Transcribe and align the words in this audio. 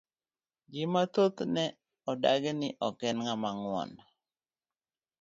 Ji 0.71 0.81
mathoth 0.93 1.39
ne 1.55 1.65
odagi 2.11 2.51
ni 2.59 2.69
ok 2.87 2.97
en 3.09 3.15
ng'ama 3.21 3.49
nguon. 3.61 3.91